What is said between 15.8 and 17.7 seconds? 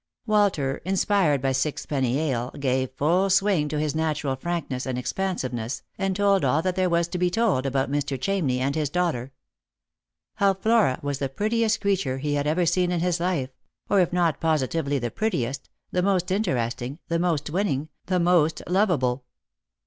the most interesting, the most